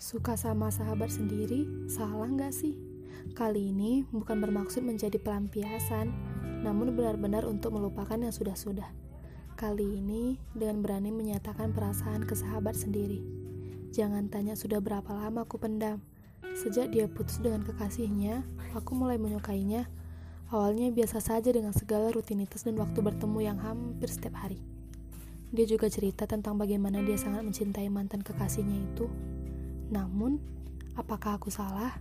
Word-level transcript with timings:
Suka 0.00 0.32
sama 0.32 0.72
sahabat 0.72 1.12
sendiri, 1.12 1.68
salah 1.84 2.24
nggak 2.24 2.56
sih? 2.56 2.72
Kali 3.36 3.68
ini 3.68 4.00
bukan 4.08 4.40
bermaksud 4.40 4.80
menjadi 4.80 5.20
pelampiasan, 5.20 6.08
namun 6.64 6.96
benar-benar 6.96 7.44
untuk 7.44 7.76
melupakan 7.76 8.16
yang 8.16 8.32
sudah-sudah. 8.32 8.88
Kali 9.60 10.00
ini 10.00 10.40
dengan 10.56 10.80
berani 10.80 11.12
menyatakan 11.12 11.76
perasaan 11.76 12.24
ke 12.24 12.32
sahabat 12.32 12.80
sendiri. 12.80 13.20
Jangan 13.92 14.32
tanya 14.32 14.56
sudah 14.56 14.80
berapa 14.80 15.12
lama 15.12 15.44
aku 15.44 15.60
pendam. 15.60 16.00
Sejak 16.56 16.96
dia 16.96 17.04
putus 17.04 17.36
dengan 17.36 17.60
kekasihnya, 17.60 18.40
aku 18.72 18.96
mulai 18.96 19.20
menyukainya. 19.20 19.84
Awalnya 20.48 20.96
biasa 20.96 21.20
saja 21.20 21.52
dengan 21.52 21.76
segala 21.76 22.08
rutinitas 22.08 22.64
dan 22.64 22.80
waktu 22.80 23.04
bertemu 23.04 23.52
yang 23.52 23.60
hampir 23.60 24.08
setiap 24.08 24.40
hari. 24.48 24.64
Dia 25.52 25.68
juga 25.68 25.92
cerita 25.92 26.24
tentang 26.24 26.56
bagaimana 26.56 27.04
dia 27.04 27.20
sangat 27.20 27.44
mencintai 27.44 27.92
mantan 27.92 28.24
kekasihnya 28.24 28.80
itu 28.96 29.12
namun, 29.90 30.38
apakah 30.94 31.34
aku 31.34 31.50
salah? 31.50 31.98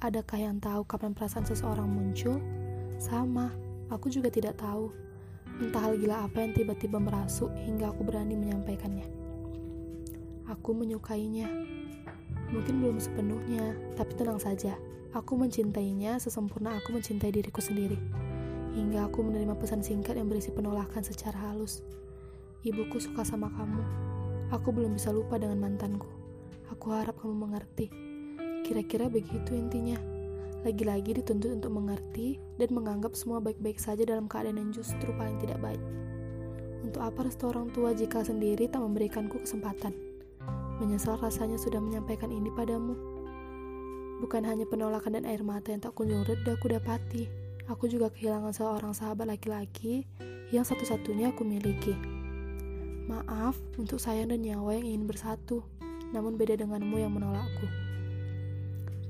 Adakah 0.00 0.40
yang 0.40 0.56
tahu 0.56 0.88
kapan 0.88 1.12
perasaan 1.12 1.44
seseorang 1.44 1.84
muncul? 1.84 2.40
Sama, 2.96 3.52
aku 3.92 4.08
juga 4.08 4.32
tidak 4.32 4.56
tahu. 4.56 4.88
Entah 5.60 5.84
hal 5.84 6.00
gila 6.00 6.24
apa 6.24 6.40
yang 6.40 6.56
tiba-tiba 6.56 6.96
merasuk 6.96 7.52
hingga 7.60 7.92
aku 7.92 8.08
berani 8.08 8.36
menyampaikannya. 8.40 9.04
Aku 10.48 10.72
menyukainya. 10.72 11.48
Mungkin 12.52 12.80
belum 12.80 12.96
sepenuhnya, 13.00 13.76
tapi 14.00 14.16
tenang 14.16 14.40
saja. 14.40 14.76
Aku 15.12 15.36
mencintainya 15.36 16.16
sesempurna 16.16 16.76
aku 16.76 16.96
mencintai 16.96 17.32
diriku 17.32 17.60
sendiri. 17.60 18.00
Hingga 18.76 19.12
aku 19.12 19.24
menerima 19.24 19.56
pesan 19.60 19.84
singkat 19.84 20.16
yang 20.16 20.28
berisi 20.28 20.52
penolakan 20.52 21.04
secara 21.04 21.36
halus. 21.52 21.84
Ibuku 22.64 22.96
suka 22.96 23.24
sama 23.28 23.48
kamu. 23.52 23.84
Aku 24.52 24.72
belum 24.72 24.96
bisa 24.96 25.12
lupa 25.12 25.36
dengan 25.40 25.60
mantanku. 25.60 26.25
Aku 26.74 26.90
harap 26.90 27.22
kamu 27.22 27.46
mengerti. 27.46 27.86
Kira-kira 28.66 29.06
begitu 29.06 29.54
intinya. 29.54 29.98
Lagi-lagi 30.66 31.22
dituntut 31.22 31.54
untuk 31.54 31.78
mengerti 31.78 32.42
dan 32.58 32.74
menganggap 32.74 33.14
semua 33.14 33.38
baik-baik 33.38 33.78
saja 33.78 34.02
dalam 34.02 34.26
keadaan 34.26 34.58
yang 34.58 34.70
justru 34.74 35.14
paling 35.14 35.38
tidak 35.38 35.62
baik. 35.62 35.78
Untuk 36.82 37.02
apa 37.06 37.22
restu 37.22 37.46
orang 37.46 37.70
tua 37.70 37.94
jika 37.94 38.26
sendiri 38.26 38.66
tak 38.66 38.82
memberikanku 38.82 39.38
kesempatan? 39.46 39.94
Menyesal 40.82 41.22
rasanya 41.22 41.54
sudah 41.54 41.78
menyampaikan 41.78 42.34
ini 42.34 42.50
padamu. 42.50 42.98
Bukan 44.18 44.42
hanya 44.42 44.66
penolakan 44.66 45.22
dan 45.22 45.24
air 45.28 45.46
mata 45.46 45.70
yang 45.70 45.82
tak 45.86 45.94
kunjung 45.94 46.26
reda 46.26 46.58
aku 46.58 46.66
dapati. 46.66 47.30
Aku 47.70 47.86
juga 47.86 48.10
kehilangan 48.10 48.50
seorang 48.50 48.90
sahabat 48.90 49.26
laki-laki 49.26 50.02
yang 50.50 50.66
satu-satunya 50.66 51.30
aku 51.30 51.46
miliki. 51.46 51.94
Maaf 53.06 53.54
untuk 53.78 54.02
sayang 54.02 54.34
dan 54.34 54.42
nyawa 54.42 54.78
yang 54.78 54.86
ingin 54.90 55.06
bersatu 55.06 55.62
namun 56.10 56.38
beda 56.38 56.58
denganmu 56.58 56.96
yang 57.00 57.14
menolakku. 57.14 57.66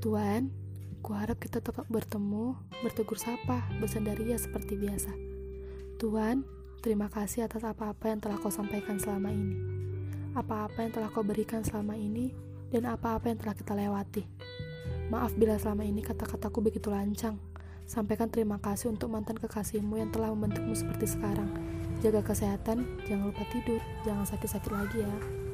Tuan, 0.00 0.52
kuharap 1.00 1.40
kita 1.40 1.58
tetap 1.58 1.88
bertemu, 1.88 2.54
bertegur 2.84 3.18
sapa, 3.18 3.64
bersandaria 3.80 4.36
seperti 4.38 4.78
biasa. 4.78 5.12
Tuan, 5.96 6.44
terima 6.84 7.08
kasih 7.08 7.48
atas 7.48 7.64
apa-apa 7.64 8.12
yang 8.12 8.20
telah 8.20 8.36
kau 8.38 8.52
sampaikan 8.52 9.00
selama 9.00 9.32
ini. 9.32 9.56
Apa-apa 10.36 10.84
yang 10.84 10.92
telah 10.92 11.08
kau 11.08 11.24
berikan 11.24 11.64
selama 11.64 11.96
ini, 11.96 12.30
dan 12.70 12.84
apa-apa 12.86 13.32
yang 13.32 13.38
telah 13.40 13.54
kita 13.56 13.72
lewati. 13.72 14.22
Maaf 15.08 15.38
bila 15.38 15.54
selama 15.56 15.86
ini 15.86 16.02
kata-kataku 16.02 16.58
begitu 16.60 16.90
lancang. 16.90 17.38
Sampaikan 17.86 18.26
terima 18.26 18.58
kasih 18.58 18.90
untuk 18.90 19.14
mantan 19.14 19.38
kekasihmu 19.38 20.02
yang 20.02 20.10
telah 20.10 20.34
membentukmu 20.34 20.74
seperti 20.74 21.06
sekarang. 21.06 21.46
Jaga 22.02 22.20
kesehatan, 22.26 22.82
jangan 23.06 23.30
lupa 23.30 23.46
tidur, 23.54 23.78
jangan 24.02 24.26
sakit-sakit 24.26 24.70
lagi 24.74 25.06
ya. 25.06 25.45